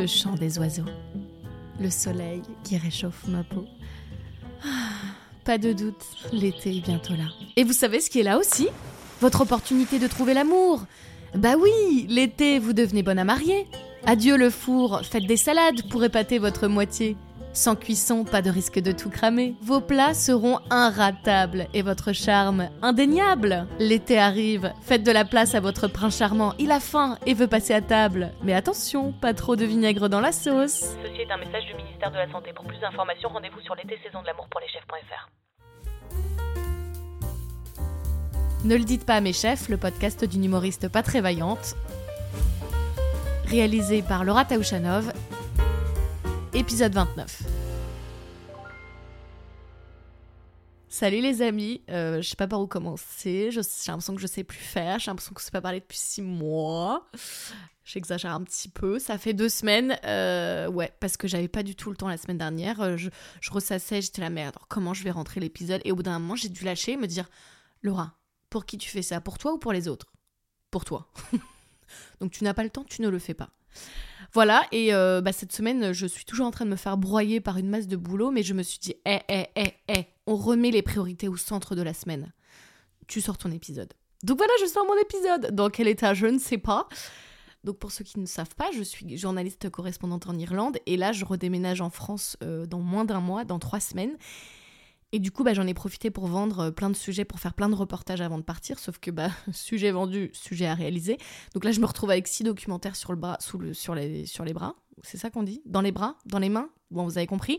[0.00, 0.86] le chant des oiseaux,
[1.78, 3.66] le soleil qui réchauffe ma peau.
[4.64, 4.92] Ah,
[5.44, 6.02] pas de doute,
[6.32, 7.28] l'été est bientôt là.
[7.56, 8.68] Et vous savez ce qui est là aussi?
[9.20, 10.86] Votre opportunité de trouver l'amour.
[11.34, 13.66] Bah oui, l'été, vous devenez bonne à marier.
[14.06, 17.14] Adieu le four, faites des salades pour épater votre moitié.
[17.52, 19.56] Sans cuisson, pas de risque de tout cramer.
[19.60, 23.66] Vos plats seront inratables et votre charme indéniable.
[23.80, 26.54] L'été arrive, faites de la place à votre prince charmant.
[26.60, 28.30] Il a faim et veut passer à table.
[28.44, 30.94] Mais attention, pas trop de vinaigre dans la sauce.
[31.02, 32.52] Ceci est un message du ministère de la Santé.
[32.54, 35.28] Pour plus d'informations, rendez-vous sur l'été saison de l'amour pour les chefs.fr.
[38.64, 41.74] Ne le dites pas à mes chefs, le podcast d'une humoriste pas très vaillante.
[43.46, 45.12] Réalisé par Laura Taouchanov
[46.52, 47.42] épisode 29.
[50.88, 54.42] Salut les amis, euh, je sais pas par où commencer, j'ai l'impression que je sais
[54.42, 57.08] plus faire, j'ai l'impression que je sais pas parler depuis 6 mois.
[57.84, 61.76] J'exagère un petit peu, ça fait deux semaines, euh, ouais, parce que j'avais pas du
[61.76, 65.04] tout le temps la semaine dernière, euh, je, je ressassais, j'étais la merde, comment je
[65.04, 65.80] vais rentrer l'épisode?
[65.84, 67.28] Et au bout d'un moment, j'ai dû lâcher et me dire,
[67.82, 68.16] Laura,
[68.48, 69.20] pour qui tu fais ça?
[69.20, 70.12] Pour toi ou pour les autres?
[70.72, 71.12] Pour toi.
[72.20, 73.50] Donc tu n'as pas le temps, tu ne le fais pas.
[74.32, 77.40] Voilà, et euh, bah, cette semaine, je suis toujours en train de me faire broyer
[77.40, 80.36] par une masse de boulot, mais je me suis dit, hé, hé, hé, hé, on
[80.36, 82.32] remet les priorités au centre de la semaine.
[83.08, 83.92] Tu sors ton épisode.
[84.22, 85.54] Donc voilà, je sors mon épisode.
[85.54, 86.88] Dans quel état, je ne sais pas.
[87.64, 91.12] Donc pour ceux qui ne savent pas, je suis journaliste correspondante en Irlande, et là,
[91.12, 94.16] je redéménage en France euh, dans moins d'un mois, dans trois semaines.
[95.12, 97.54] Et du coup, bah, j'en ai profité pour vendre euh, plein de sujets, pour faire
[97.54, 98.78] plein de reportages avant de partir.
[98.78, 101.18] Sauf que, bah, sujet vendu, sujet à réaliser.
[101.54, 104.76] Donc là, je me retrouve avec six documentaires sur le bras, sur les bras.
[105.02, 105.62] C'est ça qu'on dit?
[105.66, 106.16] Dans les bras?
[106.26, 106.68] Dans les mains?
[106.90, 107.58] Bon, vous avez compris.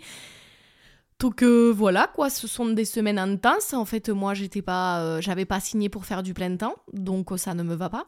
[1.20, 3.74] Donc euh, voilà quoi, ce sont des semaines intenses.
[3.74, 7.30] En fait, moi, j'étais pas, euh, j'avais pas signé pour faire du plein temps, donc
[7.38, 8.08] ça ne me va pas.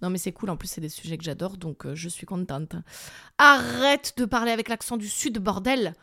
[0.00, 0.48] Non mais c'est cool.
[0.48, 2.76] En plus, c'est des sujets que j'adore, donc je suis contente.
[3.38, 5.94] Arrête de parler avec l'accent du sud, bordel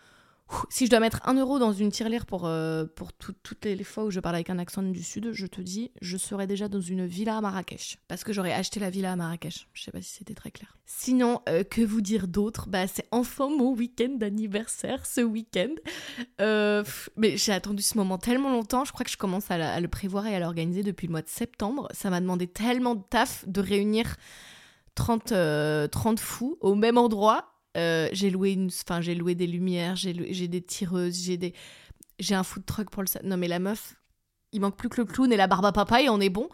[0.69, 4.05] si je dois mettre un euro dans une tirelire pour, euh, pour toutes les, fois
[4.05, 6.81] où je parle avec un accent du sud, je te dis, je serais déjà dans
[6.81, 7.97] une villa à Marrakech.
[8.07, 9.67] Parce que j'aurais acheté la villa à Marrakech.
[9.73, 10.77] Je sais pas si c'était très clair.
[10.85, 12.67] Sinon, euh, que vous dire d'autre?
[12.67, 15.73] Bah, c'est enfin mon week-end d'anniversaire ce week-end.
[16.41, 16.83] Euh,
[17.15, 18.85] mais j'ai attendu ce moment tellement longtemps.
[18.85, 21.21] Je crois que je commence à, à le prévoir et à l'organiser depuis le mois
[21.21, 21.87] de septembre.
[21.91, 24.15] Ça m'a demandé tellement de taf de réunir
[24.95, 25.33] 30,
[25.91, 30.13] 30 fous au même endroit euh, j'ai loué une, enfin j'ai loué des lumières, j'ai
[30.13, 31.53] des tireuses, j'ai des,
[32.19, 33.09] j'ai un food truck pour le.
[33.23, 33.95] Non mais la meuf,
[34.51, 36.49] il manque plus que le clown et la barbe à papa et on est bon.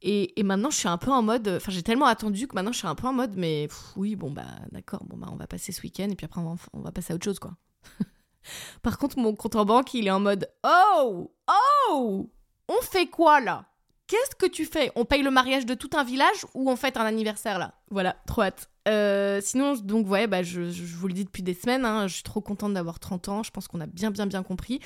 [0.00, 2.72] Et, et maintenant je suis un peu en mode, enfin j'ai tellement attendu que maintenant
[2.72, 5.48] je suis un peu en mode, mais oui bon bah d'accord, bon bah on va
[5.48, 7.56] passer ce week-end et puis après on va, on va passer à autre chose quoi.
[8.82, 11.32] Par contre mon compte en banque il est en mode, oh
[11.90, 12.30] oh,
[12.68, 13.64] on fait quoi là?
[14.06, 14.90] Qu'est-ce que tu fais?
[14.96, 17.74] On paye le mariage de tout un village ou on fête un anniversaire là?
[17.90, 18.70] Voilà, trop hâte.
[18.88, 22.22] Euh, sinon, donc, ouais, bah, je, vous le dis depuis des semaines, hein, je suis
[22.22, 24.80] trop contente d'avoir 30 ans, je pense qu'on a bien, bien, bien compris.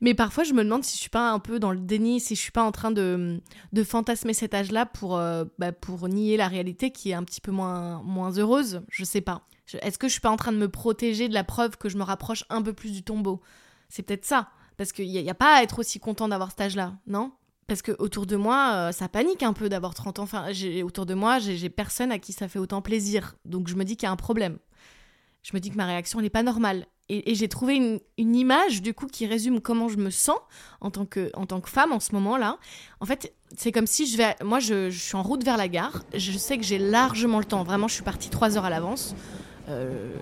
[0.00, 2.36] Mais parfois, je me demande si je suis pas un peu dans le déni, si
[2.36, 3.40] je suis pas en train de,
[3.84, 7.50] fantasmer cet âge-là pour, euh, bah, pour nier la réalité qui est un petit peu
[7.50, 8.82] moins, moins heureuse.
[8.88, 9.42] Je sais pas.
[9.82, 11.98] Est-ce que je suis pas en train de me protéger de la preuve que je
[11.98, 13.42] me rapproche un peu plus du tombeau?
[13.88, 14.48] C'est peut-être ça.
[14.76, 17.32] Parce qu'il n'y a, pas à être aussi content d'avoir cet âge-là, non?
[17.68, 20.22] Parce que autour de moi, euh, ça panique un peu d'avoir 30 ans.
[20.22, 20.46] Enfin,
[20.82, 23.36] autour de moi, j'ai personne à qui ça fait autant plaisir.
[23.44, 24.58] Donc je me dis qu'il y a un problème.
[25.42, 26.86] Je me dis que ma réaction n'est pas normale.
[27.10, 30.36] Et, j'ai trouvé une, image du coup qui résume comment je me sens
[30.82, 31.30] en tant que,
[31.64, 32.58] femme en ce moment-là.
[33.00, 36.02] En fait, c'est comme si je vais, moi, je, suis en route vers la gare.
[36.14, 37.62] Je sais que j'ai largement le temps.
[37.62, 39.14] Vraiment, je suis partie trois heures à l'avance.
[39.68, 40.14] Euh,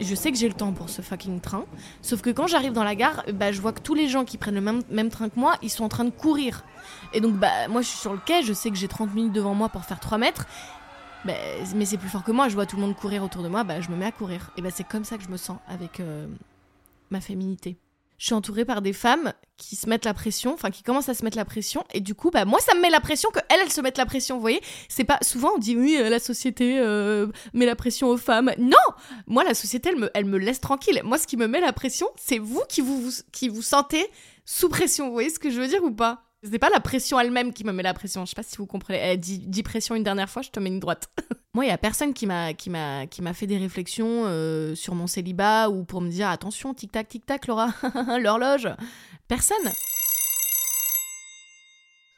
[0.00, 1.64] je sais que j'ai le temps pour ce fucking train.
[2.02, 4.38] Sauf que quand j'arrive dans la gare, bah, je vois que tous les gens qui
[4.38, 6.64] prennent le même, train que moi, ils sont en train de courir.
[7.12, 9.32] Et donc, bah, moi, je suis sur le quai, je sais que j'ai 30 minutes
[9.32, 10.46] devant moi pour faire 3 mètres.
[11.24, 11.34] Bah,
[11.74, 13.64] mais c'est plus fort que moi, je vois tout le monde courir autour de moi,
[13.64, 14.50] bah, je me mets à courir.
[14.56, 16.26] Et bah, c'est comme ça que je me sens avec euh,
[17.10, 17.76] ma féminité
[18.20, 21.14] je suis entourée par des femmes qui se mettent la pression, enfin qui commencent à
[21.14, 23.38] se mettre la pression, et du coup, bah moi, ça me met la pression que
[23.48, 24.36] elles, elles se mettent la pression.
[24.36, 24.60] Vous voyez,
[24.90, 28.52] c'est pas souvent on dit oui, euh, la société euh, met la pression aux femmes.
[28.58, 28.76] Non,
[29.26, 31.00] moi la société, elle me, elle me laisse tranquille.
[31.02, 34.06] Moi, ce qui me met la pression, c'est vous qui vous, qui vous sentez
[34.44, 35.06] sous pression.
[35.06, 36.22] Vous voyez ce que je veux dire ou pas?
[36.42, 38.26] C'est pas la pression elle-même qui me met la pression.
[38.26, 38.98] Je sais pas si vous comprenez.
[38.98, 41.08] Elle dit, pression une dernière fois, je te mets une droite.
[41.52, 44.76] Moi, il y a personne qui m'a qui m'a qui m'a fait des réflexions euh,
[44.76, 47.70] sur mon célibat ou pour me dire attention, tic tac tic tac, Laura,
[48.20, 48.68] l'horloge.
[49.26, 49.72] Personne.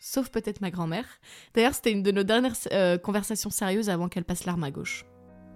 [0.01, 1.07] Sauf peut-être ma grand-mère.
[1.55, 5.07] D'ailleurs, c'était une de nos dernières euh, conversations sérieuses avant qu'elle passe l'arme à gauche.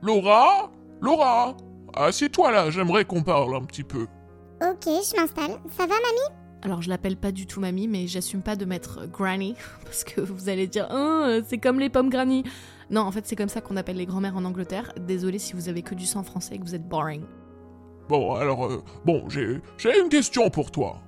[0.01, 0.71] Laura?
[1.03, 1.55] Laura?
[1.93, 4.07] Assieds-toi là, j'aimerais qu'on parle un petit peu.
[4.63, 5.61] Ok, je m'installe.
[5.77, 6.37] Ça va, mamie?
[6.63, 10.23] Alors je l'appelle pas du tout mamie, mais j'assume pas de mettre granny parce que
[10.23, 12.43] vous allez dire oh, c'est comme les pommes granny.
[12.91, 14.93] Non, en fait, c'est comme ça qu'on appelle les grands-mères en Angleterre.
[15.01, 17.23] Désolé si vous avez que du sang français et que vous êtes boring.
[18.09, 20.99] Bon, alors, euh, bon, j'ai j'ai une question pour toi.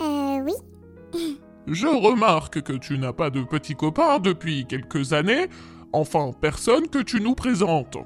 [0.00, 1.38] Euh, oui.
[1.66, 5.48] Je remarque que tu n'as pas de petit copain depuis quelques années.
[5.92, 7.96] Enfin, personne que tu nous présentes.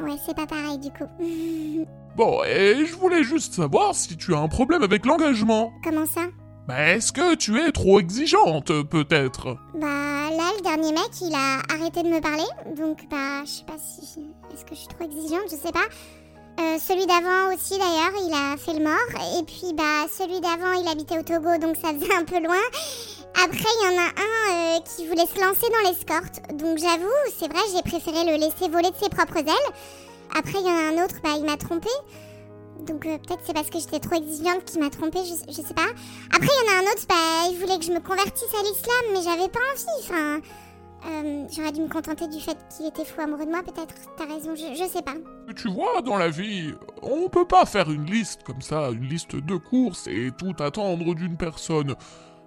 [0.00, 1.08] Ouais, c'est pas pareil du coup.
[2.16, 5.72] Bon, et je voulais juste savoir si tu as un problème avec l'engagement.
[5.84, 6.22] Comment ça?
[6.68, 9.56] Bah, est-ce que tu es trop exigeante, peut-être?
[9.72, 12.44] Bah là, le dernier mec, il a arrêté de me parler,
[12.76, 14.20] donc bah je sais pas si...
[14.52, 15.88] Est-ce que je suis trop exigeante Je sais pas.
[16.60, 19.40] Euh, celui d'avant aussi d'ailleurs, il a fait le mort.
[19.40, 22.60] Et puis bah celui d'avant, il habitait au Togo, donc ça faisait un peu loin.
[23.42, 26.52] Après, il y en a un euh, qui voulait se lancer dans l'escorte.
[26.52, 29.72] Donc j'avoue, c'est vrai, j'ai préféré le laisser voler de ses propres ailes.
[30.36, 31.88] Après, il y en a un autre, bah il m'a trompé.
[32.86, 35.74] Donc euh, peut-être c'est parce que j'étais trop exigeante qu'il m'a trompé, je, je sais
[35.74, 35.88] pas.
[36.34, 38.62] Après, il y en a un autre, bah il voulait que je me convertisse à
[38.62, 39.84] l'islam, mais j'avais pas envie.
[40.00, 40.40] Enfin,
[41.06, 43.94] euh, j'aurais dû me contenter du fait qu'il était fou amoureux de moi, peut-être.
[44.16, 45.14] T'as raison, je, je sais pas.
[45.54, 49.36] Tu vois, dans la vie, on peut pas faire une liste comme ça, une liste
[49.36, 51.94] de courses et tout attendre d'une personne.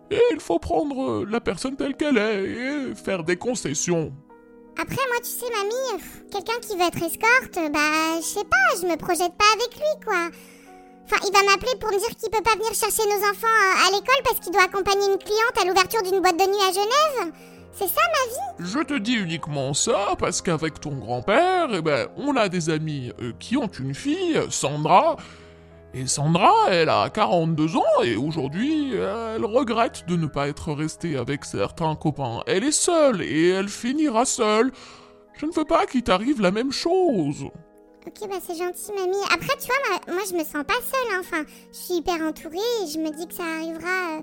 [0.09, 4.11] Et il faut prendre la personne telle qu'elle est et faire des concessions.
[4.79, 8.87] Après, moi, tu sais, mamie, quelqu'un qui veut être escorte, bah, je sais pas, je
[8.87, 10.29] me projette pas avec lui, quoi.
[11.05, 13.87] Enfin, il va m'appeler pour me dire qu'il peut pas venir chercher nos enfants euh,
[13.87, 16.71] à l'école parce qu'il doit accompagner une cliente à l'ouverture d'une boîte de nuit à
[16.71, 17.33] Genève.
[17.73, 18.71] C'est ça ma vie?
[18.71, 23.11] Je te dis uniquement ça parce qu'avec ton grand-père, eh ben, on a des amis
[23.21, 25.17] euh, qui ont une fille, Sandra.
[25.93, 31.17] Et Sandra, elle a 42 ans et aujourd'hui, elle regrette de ne pas être restée
[31.17, 32.41] avec certains copains.
[32.47, 34.71] Elle est seule et elle finira seule.
[35.33, 37.45] Je ne veux pas qu'il t'arrive la même chose.
[38.07, 39.17] Ok, bah c'est gentil, mamie.
[39.33, 41.19] Après, tu vois, moi, moi, je me sens pas seule, hein.
[41.19, 44.21] enfin, je suis hyper entourée et je me dis que ça arrivera, euh,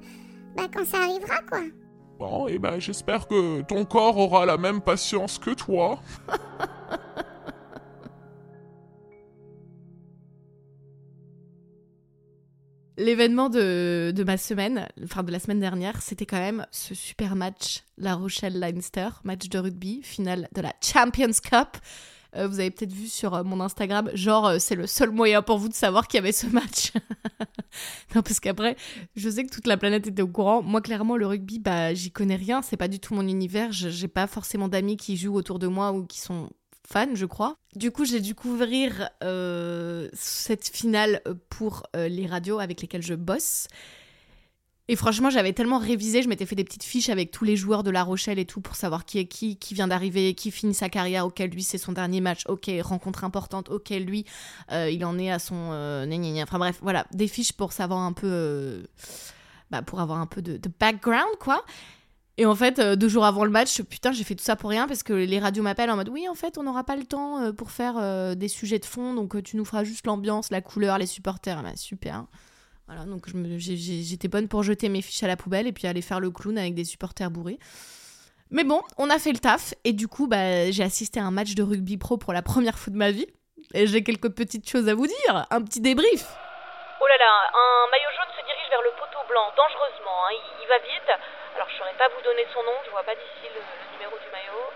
[0.56, 1.61] bah, quand ça arrivera, quoi.
[2.19, 6.00] Bon, et ben j'espère que ton corps aura la même patience que toi.
[12.98, 17.36] L'événement de, de ma semaine, enfin de la semaine dernière, c'était quand même ce super
[17.36, 21.76] match La Rochelle-Leinster, match de rugby, finale de la Champions Cup.
[22.34, 25.42] Euh, vous avez peut-être vu sur euh, mon Instagram, genre euh, c'est le seul moyen
[25.42, 26.92] pour vous de savoir qu'il y avait ce match.
[28.16, 28.76] non, parce qu'après,
[29.14, 30.60] je sais que toute la planète était au courant.
[30.60, 32.62] Moi, clairement, le rugby, bah, j'y connais rien.
[32.62, 33.70] C'est pas du tout mon univers.
[33.70, 36.50] J'ai pas forcément d'amis qui jouent autour de moi ou qui sont
[36.90, 37.56] fans, je crois.
[37.76, 43.14] Du coup, j'ai dû couvrir euh, cette finale pour euh, les radios avec lesquelles je
[43.14, 43.69] bosse.
[44.90, 47.82] Et franchement, j'avais tellement révisé, je m'étais fait des petites fiches avec tous les joueurs
[47.82, 50.73] de La Rochelle et tout pour savoir qui est qui, qui vient d'arriver, qui finit
[50.73, 54.25] sa carrière, auquel lui c'est son dernier match, ok, rencontre importante, ok, lui
[54.73, 55.73] euh, il en est à son.
[55.73, 56.43] euh.
[56.43, 58.29] Enfin bref, voilà, des fiches pour savoir un peu.
[58.31, 58.82] euh,
[59.70, 61.62] bah, pour avoir un peu de background, quoi.
[62.40, 64.70] Et en fait, euh, deux jours avant le match, putain, j'ai fait tout ça pour
[64.70, 67.02] rien parce que les radios m'appellent en mode oui, en fait, on n'aura pas le
[67.05, 70.52] temps euh, pour faire euh, des sujets de fond, donc tu nous feras juste l'ambiance,
[70.52, 71.61] la couleur, les supporters.
[71.64, 72.26] Bah, super.
[72.87, 73.26] Voilà, donc
[73.58, 76.56] j'étais bonne pour jeter mes fiches à la poubelle et puis aller faire le clown
[76.56, 77.58] avec des supporters bourrés.
[78.50, 81.32] Mais bon, on a fait le taf et du coup, bah, j'ai assisté à un
[81.32, 83.26] match de rugby pro pour la première fois de ma vie.
[83.75, 86.25] Et j'ai quelques petites choses à vous dire, un petit débrief.
[87.00, 90.19] Oh là là, un maillot jaune se dirige vers le poteau blanc, dangereusement.
[90.31, 90.38] hein.
[90.62, 91.11] Il va vite.
[91.58, 93.60] Alors, je saurais pas vous donner son nom, je vois pas d'ici le,
[93.94, 94.70] numéro du maillot.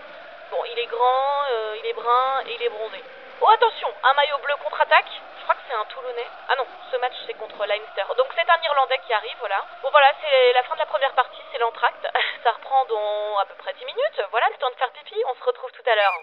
[0.51, 3.01] Bon, il est grand, euh, il est brun et il est bronzé.
[3.39, 5.07] Oh, attention, un maillot bleu contre-attaque.
[5.37, 6.27] Je crois que c'est un Toulonnais.
[6.49, 8.03] Ah non, ce match c'est contre Leinster.
[8.17, 9.63] Donc c'est un Irlandais qui arrive, voilà.
[9.81, 12.05] Bon voilà, c'est la fin de la première partie, c'est l'entracte.
[12.43, 14.21] Ça reprend dans à peu près 10 minutes.
[14.31, 16.19] Voilà, le temps de faire pipi, on se retrouve tout à l'heure.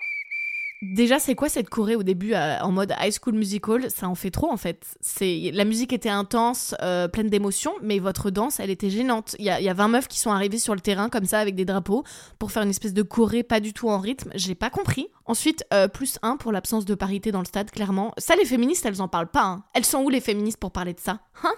[0.83, 3.91] Déjà, c'est quoi cette choré au début euh, en mode High School Musical?
[3.91, 4.87] Ça en fait trop en fait.
[5.03, 9.37] C'est la musique était intense, euh, pleine d'émotions, mais votre danse, elle était gênante.
[9.39, 11.39] Il y a, y a 20 meufs qui sont arrivées sur le terrain comme ça
[11.39, 12.03] avec des drapeaux
[12.39, 14.31] pour faire une espèce de choré pas du tout en rythme.
[14.35, 15.09] J'ai pas compris.
[15.27, 18.13] Ensuite, euh, plus un pour l'absence de parité dans le stade, clairement.
[18.17, 19.45] Ça, les féministes, elles en parlent pas.
[19.45, 19.65] hein.
[19.75, 21.21] Elles sont où les féministes pour parler de ça?
[21.45, 21.53] Hein?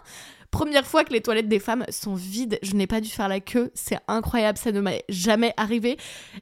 [0.52, 3.40] Première fois que les toilettes des femmes sont vides, je n'ai pas dû faire la
[3.40, 5.96] queue, c'est incroyable, ça ne m'est jamais arrivé.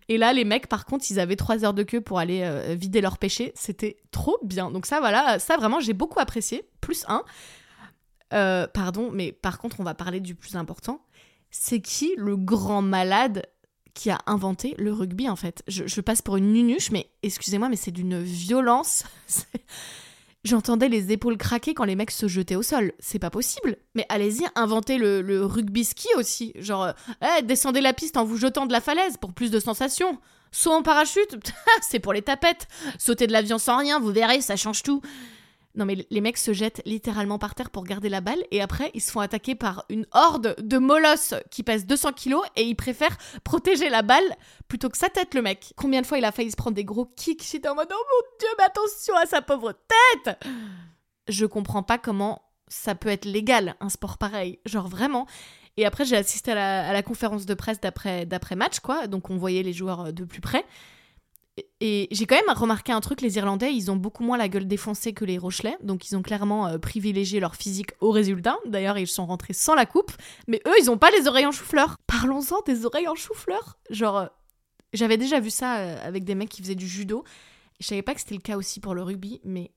[0.08, 2.74] Et là, les mecs, par contre, ils avaient trois heures de queue pour aller euh,
[2.76, 3.52] vider leur péché.
[3.54, 4.72] C'était trop bien.
[4.72, 6.64] Donc ça, voilà, ça vraiment, j'ai beaucoup apprécié.
[6.80, 7.22] Plus un.
[8.34, 11.00] Euh, pardon, mais par contre, on va parler du plus important.
[11.52, 13.46] C'est qui le grand malade
[13.94, 15.62] qui a inventé le rugby, en fait?
[15.68, 19.04] Je passe pour une nunuche, mais excusez-moi, mais c'est d'une violence.
[20.42, 22.92] J'entendais les épaules craquer quand les mecs se jetaient au sol.
[22.98, 23.76] C'est pas possible.
[23.94, 26.52] Mais allez-y, inventez le, rugby ski aussi.
[26.56, 26.92] Genre, euh,
[27.38, 30.18] eh, descendez la piste en vous jetant de la falaise pour plus de sensations.
[30.50, 31.38] Saut en parachute,
[31.82, 32.68] c'est pour les tapettes.
[32.98, 35.02] Sauter de l'avion sans rien, vous verrez, ça change tout.
[35.76, 38.90] Non mais les mecs se jettent littéralement par terre pour garder la balle et après
[38.92, 42.74] ils se font attaquer par une horde de molosses qui pèsent 200 kilos et ils
[42.74, 44.36] préfèrent protéger la balle
[44.66, 45.72] plutôt que sa tête le mec.
[45.76, 47.48] Combien de fois il a failli se prendre des gros kicks?
[47.48, 49.72] J'étais en mode oh mon dieu mais attention à sa pauvre
[50.24, 50.44] tête
[51.28, 54.58] Je comprends pas comment ça peut être légal un sport pareil.
[54.66, 55.26] Genre vraiment.
[55.76, 59.30] Et après j'ai assisté à la, à la conférence de presse d'après match quoi donc
[59.30, 60.64] on voyait les joueurs de plus près.
[61.82, 64.66] Et j'ai quand même remarqué un truc, les Irlandais, ils ont beaucoup moins la gueule
[64.66, 68.58] défoncée que les Rochelais, donc ils ont clairement euh, privilégié leur physique au résultat.
[68.66, 70.12] D'ailleurs, ils sont rentrés sans la coupe,
[70.46, 71.96] mais eux, ils ont pas les oreilles en chou-fleur.
[72.06, 73.78] Parlons-en des oreilles en chou-fleur.
[73.88, 74.26] Genre, euh,
[74.92, 77.24] j'avais déjà vu ça euh, avec des mecs qui faisaient du judo.
[77.80, 79.72] Je savais pas que c'était le cas aussi pour le rugby, mais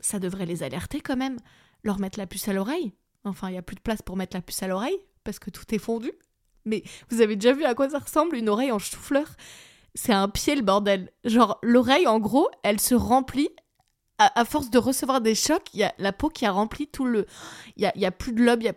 [0.00, 1.36] ça devrait les alerter quand même.
[1.84, 2.92] Leur mettre la puce à l'oreille.
[3.22, 5.50] Enfin, il y a plus de place pour mettre la puce à l'oreille, parce que
[5.50, 6.10] tout est fondu.
[6.64, 9.28] Mais vous avez déjà vu à quoi ça ressemble une oreille en chou-fleur?
[9.96, 11.10] C'est un pied le bordel.
[11.24, 13.48] Genre l'oreille en gros, elle se remplit
[14.18, 17.04] à, force de recevoir des chocs, il y a la peau qui a rempli tout
[17.04, 17.26] le
[17.76, 18.72] il y a, y a, plus de lobe, y a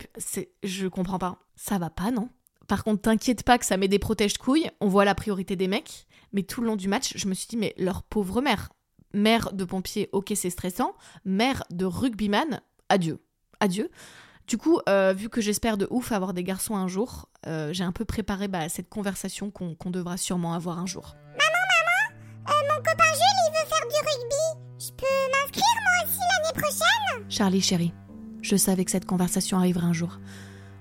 [0.63, 1.37] je comprends pas.
[1.55, 2.29] Ça va pas non?
[2.67, 5.67] Par contre, t'inquiète pas que ça met des protèges couilles, on voit la priorité des
[5.67, 8.69] mecs, mais tout le long du match, je me suis dit mais leur pauvre mère,
[9.13, 13.23] mère de pompier, OK, c'est stressant, mère de rugbyman, adieu.
[13.61, 13.89] Adieu.
[14.49, 17.83] Du coup, euh, vu que j'espère de ouf avoir des garçons un jour, euh, j'ai
[17.83, 21.15] un peu préparé bah, cette conversation qu'on devra sûrement avoir un jour.
[21.37, 24.63] Maman, maman, euh, mon copain Jules, il veut faire du rugby.
[24.79, 27.29] Je peux m'inscrire moi aussi l'année prochaine?
[27.29, 27.93] Charlie, chérie,
[28.41, 30.17] je savais que cette conversation arriverait un jour.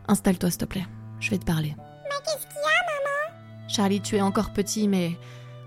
[0.08, 0.87] Installe-toi, s'il te plaît.
[1.20, 1.76] Je vais te parler.
[1.76, 3.68] Mais qu'est-ce qu'il y a, maman?
[3.68, 5.12] Charlie, tu es encore petit, mais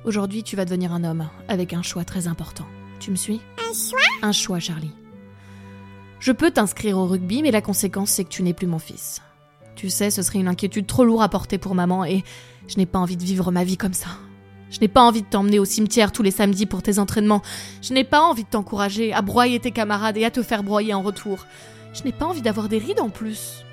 [0.05, 2.65] aujourd'hui, tu vas devenir un homme avec un choix très important.
[2.99, 3.41] Tu me suis?
[3.59, 3.99] Un choix?
[4.23, 4.91] Un choix, Charlie.
[6.21, 9.23] Je peux t'inscrire au rugby, mais la conséquence, c'est que tu n'es plus mon fils.
[9.75, 12.23] Tu sais, ce serait une inquiétude trop lourde à porter pour maman, et
[12.67, 14.09] je n'ai pas envie de vivre ma vie comme ça.
[14.69, 17.41] Je n'ai pas envie de t'emmener au cimetière tous les samedis pour tes entraînements.
[17.81, 20.93] Je n'ai pas envie de t'encourager à broyer tes camarades et à te faire broyer
[20.93, 21.47] en retour.
[21.95, 23.65] Je n'ai pas envie d'avoir des rides en plus.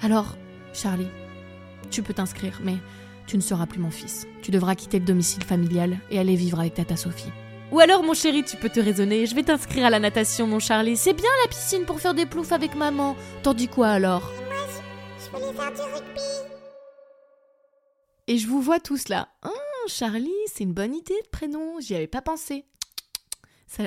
[0.00, 0.36] Alors,
[0.72, 1.08] Charlie,
[1.90, 2.76] tu peux t'inscrire, mais
[3.26, 4.26] tu ne seras plus mon fils.
[4.40, 7.30] Tu devras quitter le domicile familial et aller vivre avec Tata Sophie.
[7.72, 10.58] Ou alors, mon chéri, tu peux te raisonner, je vais t'inscrire à la natation, mon
[10.58, 10.98] Charlie.
[10.98, 13.16] C'est bien la piscine pour faire des ploufs avec maman.
[13.42, 14.30] T'en dis quoi alors?
[15.18, 16.20] Je, je faire rugby.
[18.26, 19.28] Et je vous vois tous là.
[19.46, 22.66] Oh, Charlie, c'est une bonne idée de prénom, j'y avais pas pensé.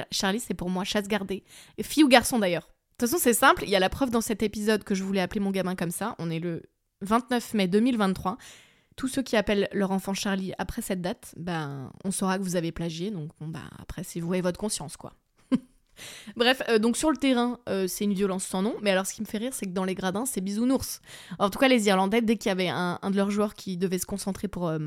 [0.09, 1.43] Charlie, c'est pour moi chasse gardée.
[1.79, 2.63] Fille ou garçon d'ailleurs.
[2.63, 5.03] De toute façon, c'est simple, il y a la preuve dans cet épisode que je
[5.03, 6.15] voulais appeler mon gamin comme ça.
[6.17, 6.63] On est le
[7.01, 8.37] 29 mai 2023
[8.95, 12.55] tous ceux qui appellent leur enfant Charlie après cette date, ben, on saura que vous
[12.55, 13.11] avez plagié.
[13.11, 15.13] Donc, bah, après, c'est vous et votre conscience, quoi.
[16.35, 18.75] Bref, euh, donc sur le terrain, euh, c'est une violence sans nom.
[18.81, 21.01] Mais alors, ce qui me fait rire, c'est que dans les gradins, c'est bisounours.
[21.39, 23.99] en tout cas, les Irlandais, dès qu'il y avait un, de leurs joueurs qui devait
[23.99, 24.79] se concentrer pour, euh,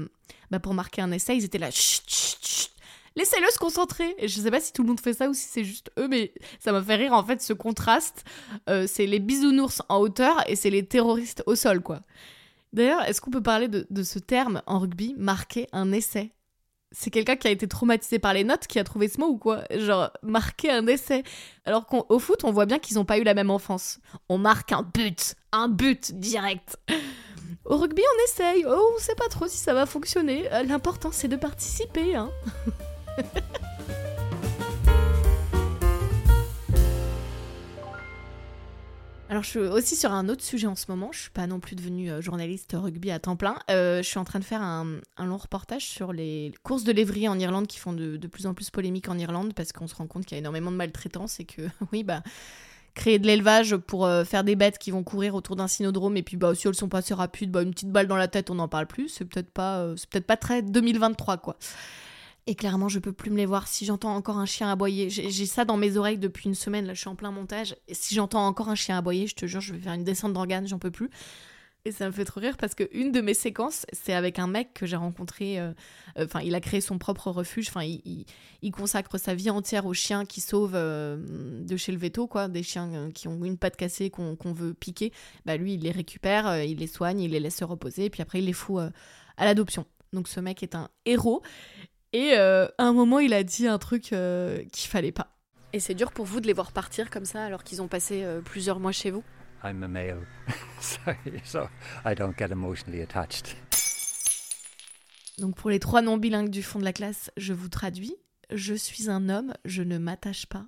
[0.50, 1.70] bah, pour marquer un essai, ils étaient là.
[1.70, 2.70] Chut, chut, chut.
[3.14, 4.14] Laissez-le se concentrer.
[4.18, 6.08] Et je sais pas si tout le monde fait ça ou si c'est juste eux,
[6.08, 8.24] mais ça m'a fait rire en fait ce contraste.
[8.86, 12.00] c'est les bisounours en hauteur et c'est les terroristes au sol, quoi.
[12.72, 16.32] D'ailleurs, est-ce qu'on peut parler de, ce terme en rugby, marquer un essai?
[16.90, 19.36] C'est quelqu'un qui a été traumatisé par les notes qui a trouvé ce mot ou
[19.36, 19.64] quoi?
[19.70, 21.22] Genre, marquer un essai.
[21.66, 24.00] Alors qu'au foot, on voit bien qu'ils n'ont pas eu la même enfance.
[24.30, 26.78] On marque un but, un but direct.
[27.66, 28.64] Au rugby, on essaye.
[28.66, 30.50] Oh, on sait pas trop si ça va fonctionner.
[30.52, 32.16] Euh, l'important, c'est de participer.
[32.16, 32.30] Hein.
[39.30, 41.10] Alors, je suis aussi sur un autre sujet en ce moment.
[41.12, 43.58] Je suis pas non plus devenue euh, journaliste rugby à temps plein.
[43.70, 47.28] Euh, je suis en train de faire un, long reportage sur les courses de lévrier
[47.28, 50.06] en Irlande qui font de, plus en plus polémique en Irlande parce qu'on se rend
[50.06, 51.60] compte qu'il y a énormément de maltraitance et que,
[51.92, 52.22] oui, bah,
[52.94, 56.22] créer de l'élevage pour euh, faire des bêtes qui vont courir autour d'un synodrome et
[56.22, 58.48] puis, bah, si elles sont pas assez rapides, bah, une petite balle dans la tête,
[58.48, 59.08] on n'en parle plus.
[59.08, 61.58] C'est peut-être pas, c'est peut-être pas très 2023, quoi.
[62.48, 63.68] Et clairement, je peux plus me les voir.
[63.68, 66.86] Si j'entends encore un chien aboyer, j'ai ça dans mes oreilles depuis une semaine.
[66.86, 67.76] Là, je suis en plein montage.
[67.92, 70.66] Si j'entends encore un chien aboyer, je te jure, je vais faire une descente d'organes,
[70.66, 71.10] j'en peux plus.
[71.84, 74.46] Et ça me fait trop rire parce que une de mes séquences, c'est avec un
[74.46, 75.60] mec que j'ai rencontré.
[75.60, 75.74] Euh,
[76.16, 77.68] euh, enfin, il a créé son propre refuge.
[77.68, 81.18] Enfin, il, consacre sa vie entière aux chiens qui sauvent euh,
[81.66, 82.48] de chez le veto, quoi.
[82.48, 85.12] Des chiens qui ont une patte cassée qu'on veut piquer.
[85.44, 88.06] Bah, lui, il les récupère, il les soigne, il les laisse se reposer.
[88.06, 88.80] Et puis après, il les fout
[89.36, 89.84] à l'adoption.
[90.14, 91.42] Donc, ce mec est un héros.
[92.12, 95.36] Et euh, à un moment, il a dit un truc euh, qu'il fallait pas.
[95.72, 98.24] Et c'est dur pour vous de les voir partir comme ça alors qu'ils ont passé
[98.24, 99.22] euh, plusieurs mois chez vous?
[99.62, 100.20] I'm a male,
[101.44, 101.68] so
[102.06, 103.56] I don't get emotionally attached.
[105.38, 108.16] Donc pour les trois non-bilingues du fond de la classe, je vous traduis.
[108.50, 110.66] Je suis un homme, je ne m'attache pas.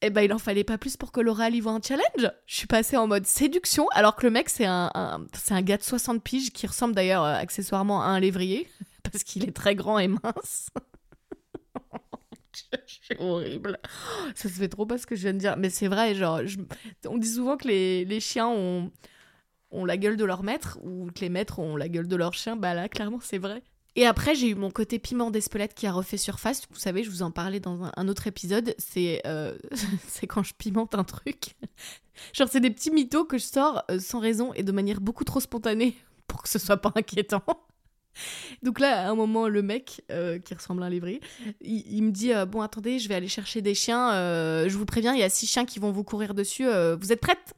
[0.00, 2.30] Eh ben, il en fallait pas plus pour que Laura y voit un challenge.
[2.46, 5.76] Je suis passée en mode séduction, alors que le mec, c'est un, c'est un gars
[5.76, 8.68] de 60 piges qui ressemble d'ailleurs euh, accessoirement à un lévrier,
[9.02, 10.70] parce qu'il est très grand et mince.
[12.86, 13.78] C'est horrible.
[14.34, 15.56] Ça se fait trop pas ce que je viens de dire.
[15.56, 16.40] Mais c'est vrai, genre,
[17.06, 18.90] on dit souvent que les, les chiens ont,
[19.70, 22.34] ont la gueule de leur maître ou que les maîtres ont la gueule de leur
[22.34, 22.56] chien.
[22.56, 23.62] Bah là, clairement, c'est vrai.
[23.98, 26.62] Et après, j'ai eu mon côté piment d'Espelette qui a refait surface.
[26.70, 28.76] Vous savez, je vous en parlais dans un, autre épisode.
[28.78, 29.58] C'est euh,
[30.06, 31.56] c'est quand je pimente un truc.
[32.32, 35.24] Genre, c'est des petits mythos que je sors euh, sans raison et de manière beaucoup
[35.24, 35.96] trop spontanée
[36.28, 37.42] pour que ce soit pas inquiétant.
[38.62, 41.20] Donc là, à un moment, le mec, euh, qui ressemble à un lévrier,
[41.60, 44.12] il, me dit euh, Bon, attendez, je vais aller chercher des chiens.
[44.12, 46.66] euh, je vous préviens, il y a six chiens qui vont vous courir dessus.
[46.66, 47.54] vous êtes prête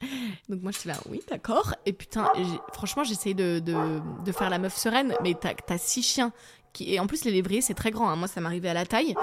[0.49, 1.75] Donc moi, je suis là Oui, d'accord.
[1.87, 2.31] Et putain,
[2.73, 6.33] franchement, j'essaye de, de, faire la meuf sereine, mais t'as t'as six chiens.
[6.73, 6.95] Qui...
[6.95, 8.09] Et en plus, les lévriers, c'est très grand.
[8.09, 8.17] hein.
[8.17, 9.15] Moi, ça m'arrivait à la taille.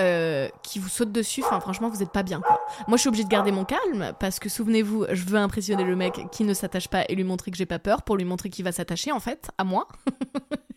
[0.00, 2.40] Euh, qui vous sautent dessus, enfin franchement vous êtes pas bien.
[2.88, 5.96] Moi je suis obligée de garder mon calme parce que souvenez-vous, je veux impressionner le
[5.96, 8.50] mec qui ne s'attache pas et lui montrer que j'ai pas peur pour lui montrer
[8.50, 9.88] qu'il va s'attacher en fait à moi.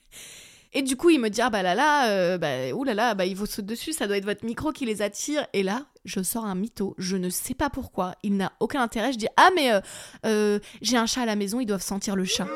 [0.78, 3.34] Et du coup, il me dit ah bah là là, euh, bah là, bah il
[3.34, 5.48] vous saute dessus, ça doit être votre micro qui les attire.
[5.54, 9.14] Et là, je sors un mytho, je ne sais pas pourquoi, il n'a aucun intérêt.
[9.14, 9.80] Je dis ah mais euh,
[10.26, 12.48] euh, j'ai un chat à la maison, ils doivent sentir le chat.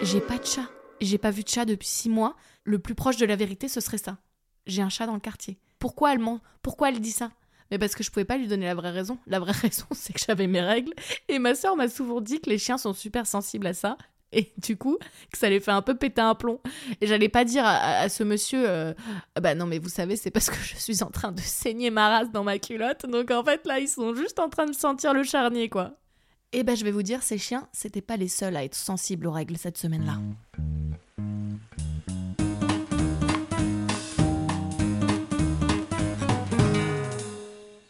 [0.00, 2.36] J'ai pas de chat, j'ai pas vu de chat depuis six mois.
[2.62, 4.18] Le plus proche de la vérité, ce serait ça.
[4.68, 5.58] J'ai un chat dans le quartier.
[5.78, 6.40] Pourquoi elle ment?
[6.62, 7.30] Pourquoi elle dit ça?
[7.70, 9.18] Mais parce que je pouvais pas lui donner la vraie raison.
[9.26, 10.92] La vraie raison, c'est que j'avais mes règles.
[11.28, 13.96] Et ma soeur m'a souvent dit que les chiens sont super sensibles à ça.
[14.30, 14.98] Et du coup,
[15.32, 16.60] que ça les fait un peu péter un plomb.
[17.00, 18.92] Et j'allais pas dire à, ce monsieur, euh,
[19.34, 21.90] Ah bah non, mais vous savez, c'est parce que je suis en train de saigner
[21.90, 23.06] ma race dans ma culotte.
[23.06, 25.92] Donc en fait, là, ils sont juste en train de sentir le charnier, quoi.
[26.52, 29.26] Et ben, je vais vous dire, ces chiens, c'était pas les seuls à être sensibles
[29.26, 30.18] aux règles cette semaine-là.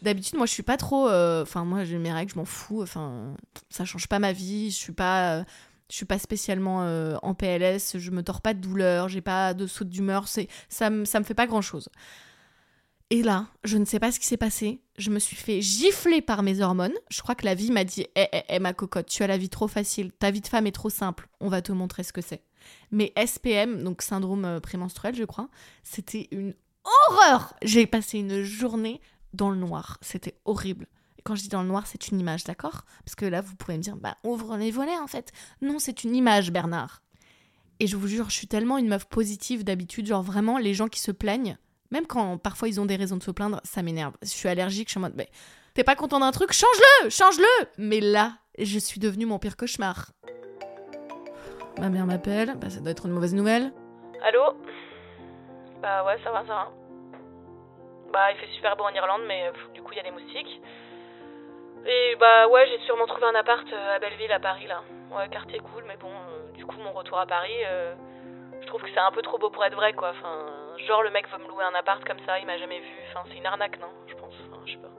[0.09, 1.07] D'habitude, moi, je suis pas trop.
[1.07, 2.81] euh, Enfin, moi, j'ai mes règles, je m'en fous.
[2.81, 3.35] Enfin,
[3.69, 4.71] ça change pas ma vie.
[4.71, 5.35] Je suis pas.
[5.39, 5.43] euh,
[5.91, 7.97] je suis pas spécialement euh, en PLS.
[7.97, 9.07] Je me tords pas de douleur.
[9.09, 10.27] J'ai pas de saut d'humeur.
[10.27, 11.89] C'est ça, me- ça me fait pas grand chose.
[13.11, 14.81] Et là, je ne sais pas ce qui s'est passé.
[14.97, 16.93] Je me suis fait gifler par mes hormones.
[17.09, 19.37] Je crois que la vie m'a dit Eh, eh, eh, ma cocotte, tu as la
[19.37, 20.11] vie trop facile.
[20.11, 21.27] Ta vie de femme est trop simple.
[21.39, 22.43] On va te montrer ce que c'est.
[22.91, 25.49] Mais SPM, donc syndrome euh, prémenstruel, je crois,
[25.83, 26.53] c'était une
[27.09, 27.55] horreur.
[27.63, 29.01] J'ai passé une journée
[29.33, 29.97] dans le noir.
[30.01, 30.87] C'était horrible.
[31.17, 32.83] Et quand je dis dans le noir, c'est une image, d'accord?
[33.03, 35.31] Parce que là, vous pourrez me dire Bah, ouvre les volets en fait.
[35.61, 37.01] Non, c'est une image, Bernard.
[37.79, 40.07] Et je vous jure, je suis tellement une meuf positive d'habitude.
[40.07, 41.57] Genre vraiment, les gens qui se plaignent,
[41.91, 44.13] même quand parfois ils ont des raisons de se plaindre, ça m'énerve.
[44.21, 45.29] Je suis allergique, je suis en mode, mais
[45.73, 47.67] t'es pas content d'un truc, change-le, change-le.
[47.77, 50.11] Mais là, je suis devenue mon pire cauchemar.
[51.79, 53.71] Ma mère m'appelle, bah, ça doit être une mauvaise nouvelle.
[54.21, 54.41] Allô?
[55.81, 56.71] Bah ouais, ça va, ça va.
[58.11, 60.11] Bah, il fait super beau en Irlande, mais euh, du coup, il y a des
[60.11, 60.61] moustiques.
[61.85, 64.81] Et bah ouais, j'ai sûrement trouvé un appart euh, à Belleville, à Paris, là.
[65.11, 67.63] Ouais, quartier cool, mais bon, euh, du coup, mon retour à Paris,
[68.61, 70.09] je trouve que c'est un peu trop beau pour être vrai, quoi.
[70.09, 70.45] Enfin,
[70.87, 72.95] genre, le mec veut me louer un appart comme ça, il m'a jamais vu.
[73.09, 74.33] Enfin, c'est une arnaque, non Je pense.
[74.49, 74.89] Enfin, je sais pas.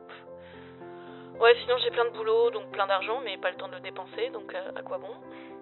[1.38, 3.80] Ouais, sinon, j'ai plein de boulot, donc plein d'argent, mais pas le temps de le
[3.80, 5.14] dépenser, donc à quoi bon?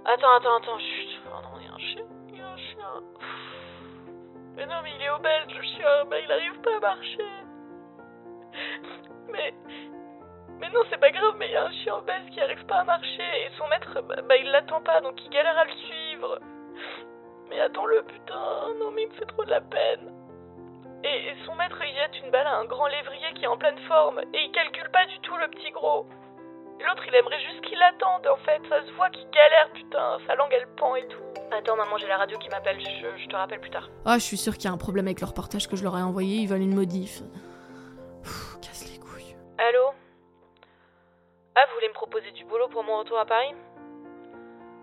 [0.04, 1.20] Attends, attends, attends, chut.
[1.26, 2.04] Oh non, il y a un chien.
[2.32, 3.02] Il y a un chien.
[4.58, 6.04] Mais non, mais il est obèse, le chien.
[6.10, 7.30] Bah, il arrive pas à marcher.
[9.28, 9.54] Mais.
[10.58, 12.80] Mais non, c'est pas grave, mais il y a un chien obèse qui arrive pas
[12.80, 13.44] à marcher.
[13.44, 16.40] Et son maître, bah, bah, il l'attend pas, donc il galère à le suivre.
[17.48, 18.74] Mais attends-le, putain.
[18.80, 20.12] Non, mais il me fait trop de la peine.
[21.04, 23.78] Et, son maître, il jette une balle à un grand lévrier qui est en pleine
[23.86, 24.18] forme.
[24.34, 26.04] Et il calcule pas du tout le petit gros.
[26.80, 28.60] Et L'autre, il aimerait juste qu'il l'attende, en fait.
[28.68, 30.18] Ça se voit qu'il galère, putain.
[30.26, 31.18] Sa langue, elle pend et tout.
[31.50, 32.78] Attends, maman, j'ai la radio qui m'appelle.
[32.80, 33.88] Je, je te rappelle plus tard.
[34.04, 35.96] Ah, je suis sûre qu'il y a un problème avec le reportage que je leur
[35.96, 37.20] ai envoyé, ils veulent une modif.
[38.22, 39.34] Pff, casse les couilles.
[39.58, 39.92] Allô?
[41.56, 43.54] Ah, vous voulez me proposer du boulot pour mon retour à Paris?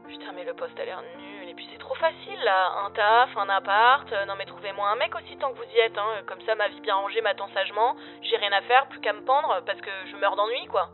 [0.07, 1.49] Putain, mais le poste a l'air nul.
[1.49, 2.71] Et puis c'est trop facile là.
[2.85, 4.11] Un taf, un appart.
[4.11, 5.97] Euh, non, mais trouvez-moi un mec aussi tant que vous y êtes.
[5.97, 6.23] Hein.
[6.27, 7.95] Comme ça, ma vie bien rangée m'attend sagement.
[8.23, 10.89] J'ai rien à faire, plus qu'à me pendre parce que je meurs d'ennui quoi.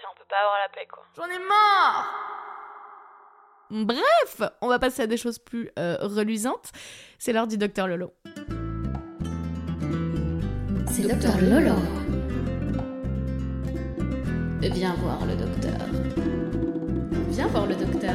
[0.00, 1.04] Putain, on peut pas avoir la paix quoi.
[1.14, 2.06] J'en ai marre
[3.70, 6.72] Bref, on va passer à des choses plus euh, reluisantes.
[7.18, 8.14] C'est l'heure du docteur Lolo.
[10.90, 11.74] C'est Docteur Lolo.
[14.62, 15.78] Viens voir le docteur.
[17.28, 18.14] Viens voir le docteur.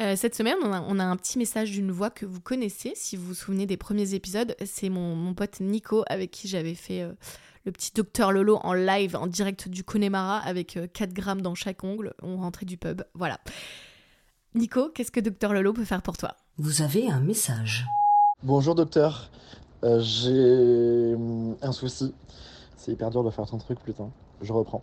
[0.00, 2.92] Euh, cette semaine, on a, on a un petit message d'une voix que vous connaissez,
[2.96, 4.56] si vous vous souvenez des premiers épisodes.
[4.66, 7.12] C'est mon, mon pote Nico, avec qui j'avais fait euh,
[7.64, 11.54] le petit docteur Lolo en live, en direct du Connemara, avec euh, 4 grammes dans
[11.54, 12.14] chaque ongle.
[12.22, 13.02] On rentrait du pub.
[13.14, 13.38] Voilà.
[14.54, 16.34] Nico, qu'est-ce que docteur Lolo peut faire pour toi?
[16.56, 17.86] Vous avez un message.
[18.42, 19.30] Bonjour docteur,
[19.84, 22.12] Euh, j'ai hum, un souci.
[22.76, 24.10] C'est hyper dur de faire ton truc, putain.
[24.40, 24.82] Je reprends.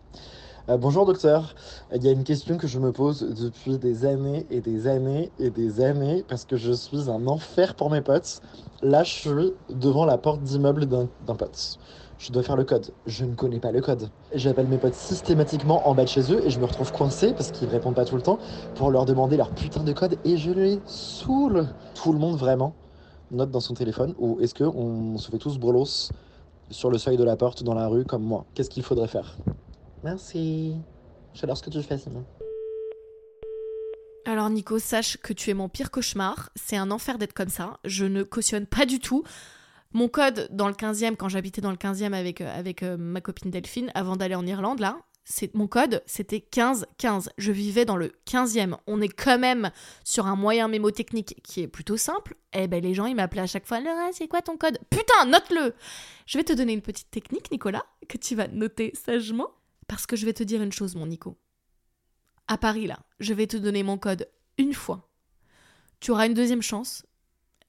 [0.70, 1.54] Euh, bonjour docteur,
[1.94, 5.32] il y a une question que je me pose depuis des années et des années
[5.38, 8.42] et des années parce que je suis un enfer pour mes potes.
[8.82, 11.78] Là, je suis devant la porte d'immeuble d'un d'un pote.
[12.18, 12.92] Je dois faire le code.
[13.06, 14.10] Je ne connais pas le code.
[14.34, 17.52] J'appelle mes potes systématiquement en bas de chez eux et je me retrouve coincé parce
[17.52, 18.40] qu'ils répondent pas tout le temps
[18.76, 21.68] pour leur demander leur putain de code et je les saoule.
[21.94, 22.74] Tout le monde vraiment
[23.32, 26.12] note dans son téléphone ou est-ce qu'on se fait tous brelos
[26.72, 28.46] sur le seuil de la porte dans la rue comme moi?
[28.54, 29.36] Qu'est-ce qu'il faudrait faire?
[30.04, 30.76] Merci.
[31.34, 32.24] J'adore ce que tu fais, Simon.
[34.28, 36.50] Alors Nico, sache que tu es mon pire cauchemar.
[36.56, 37.78] C'est un enfer d'être comme ça.
[37.84, 39.24] Je ne cautionne pas du tout.
[39.96, 43.50] Mon code dans le 15e, quand j'habitais dans le 15e avec, euh, euh, ma copine
[43.50, 45.00] Delphine, avant d'aller en Irlande, là,
[45.54, 47.30] mon code, c'était 15-15.
[47.38, 48.76] Je vivais dans le 15e.
[48.88, 49.72] On est quand même
[50.04, 52.36] sur un moyen mémotechnique qui est plutôt simple.
[52.52, 54.80] Eh ben les gens, ils m'appelaient à chaque fois, Laura, c'est quoi ton code?
[54.90, 55.74] Putain, note-le
[56.26, 59.48] Je vais te donner une petite technique, Nicolas, que tu vas noter sagement.
[59.88, 61.38] Parce que je vais te dire une chose, mon Nico.
[62.50, 64.28] À Paris, là, je vais te donner mon code
[64.58, 65.10] une fois.
[66.02, 67.06] Tu auras une deuxième chance.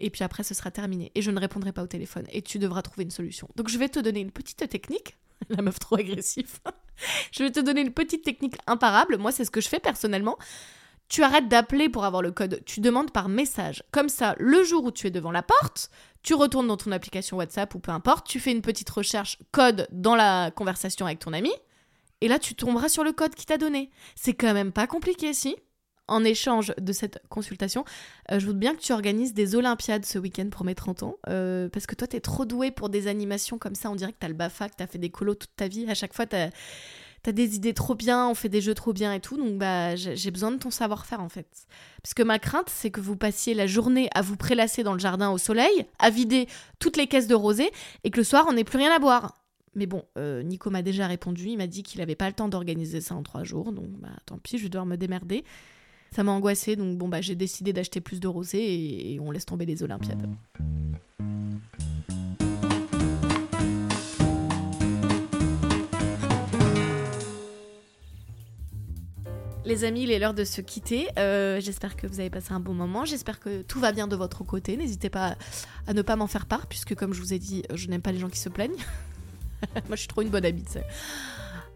[0.00, 1.10] Et puis après, ce sera terminé.
[1.14, 2.26] Et je ne répondrai pas au téléphone.
[2.30, 3.48] Et tu devras trouver une solution.
[3.56, 5.16] Donc je vais te donner une petite technique.
[5.48, 6.58] La meuf trop agressive.
[7.32, 9.16] je vais te donner une petite technique imparable.
[9.16, 10.36] Moi, c'est ce que je fais personnellement.
[11.08, 12.62] Tu arrêtes d'appeler pour avoir le code.
[12.66, 13.84] Tu demandes par message.
[13.92, 15.90] Comme ça, le jour où tu es devant la porte,
[16.22, 18.26] tu retournes dans ton application WhatsApp ou peu importe.
[18.26, 21.52] Tu fais une petite recherche code dans la conversation avec ton ami.
[22.20, 23.90] Et là, tu tomberas sur le code qu'il t'a donné.
[24.14, 25.56] C'est quand même pas compliqué, si?
[26.08, 27.84] En échange de cette consultation,
[28.30, 31.16] euh, je voudrais bien que tu organises des Olympiades ce week-end pour mes 30 ans.
[31.28, 33.90] euh, parce que toi, t'es trop doué pour des animations comme ça.
[33.90, 35.84] On dirait que t'as le BAFA, que t'as fait des colos toute ta vie.
[35.90, 36.50] À chaque fois, t'as
[37.26, 39.36] as des idées trop bien, on fait des jeux trop bien et tout.
[39.36, 41.48] Donc, bah, j'ai j'ai besoin de ton savoir-faire, en fait.
[42.00, 45.00] Parce que ma crainte, c'est que vous passiez la journée à vous prélasser dans le
[45.00, 46.46] jardin au soleil, à vider
[46.78, 47.72] toutes les caisses de rosée,
[48.04, 49.34] et que le soir, on n'ait plus rien à boire.
[49.74, 52.48] Mais bon, euh, Nico m'a déjà répondu, il m'a dit qu'il n'avait pas le temps
[52.48, 55.44] d'organiser ça en trois jours, donc bah tant pis, je vais devoir me démerder.
[56.12, 59.30] Ça m'a angoissée, donc bon bah j'ai décidé d'acheter plus de rosé et, et on
[59.30, 60.26] laisse tomber les Olympiades.
[69.66, 71.08] Les amis, il est l'heure de se quitter.
[71.18, 73.04] Euh, j'espère que vous avez passé un bon moment.
[73.04, 74.76] J'espère que tout va bien de votre côté.
[74.76, 75.36] N'hésitez pas
[75.88, 78.12] à ne pas m'en faire part, puisque comme je vous ai dit, je n'aime pas
[78.12, 78.76] les gens qui se plaignent.
[79.88, 80.84] Moi, je suis trop une bonne amie, tu sais.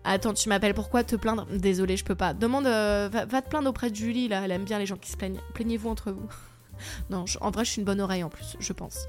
[0.05, 1.47] Attends, tu m'appelles pourquoi te plaindre?
[1.53, 2.33] Désolée, je peux pas.
[2.33, 4.43] Demande, euh, va, te plaindre auprès de Julie, là.
[4.45, 5.41] Elle aime bien les gens qui se plaignent.
[5.55, 6.29] Plaignez-vous entre vous.
[7.11, 9.07] non, en vrai, je suis une bonne oreille en plus, je pense.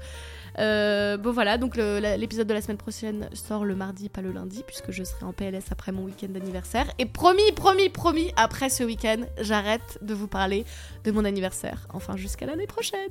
[0.58, 4.62] Euh, bon voilà, donc l'épisode de la semaine prochaine sort le mardi, pas le lundi,
[4.66, 6.90] puisque je serai en PLS après mon week-end d'anniversaire.
[6.98, 10.64] Et promis, promis, promis, après ce week-end, j'arrête de vous parler
[11.04, 11.88] de mon anniversaire.
[11.94, 13.10] Enfin, jusqu'à l'année prochaine.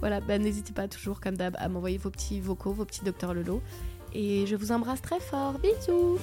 [0.00, 3.32] Voilà, bah, n'hésitez pas toujours, comme d'hab, à m'envoyer vos petits vocaux, vos petits docteurs
[3.32, 3.62] Lelo
[4.14, 5.58] et je vous embrasse très fort.
[5.58, 6.18] Bisous